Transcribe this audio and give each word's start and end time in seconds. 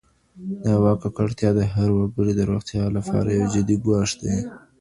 د 0.63 0.65
هوا 0.75 0.93
ککړتیا 1.03 1.49
د 1.55 1.61
هر 1.73 1.89
وګړي 1.97 2.33
د 2.35 2.41
روغتیا 2.49 2.83
لپاره 2.97 3.29
یو 3.39 3.45
جدي 3.53 3.75
ګواښ 3.83 4.11
دی. 4.21 4.37